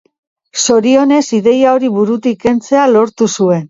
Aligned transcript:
Zorionez, 0.63 1.21
ideia 1.41 1.77
hori 1.77 1.93
burutik 2.01 2.43
kentzea 2.49 2.93
lortu 2.99 3.35
nuen. 3.39 3.59